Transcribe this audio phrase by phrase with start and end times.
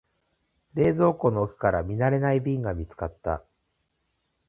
[0.73, 3.43] 冷蔵庫の奥から見慣れない瓶が見つかった。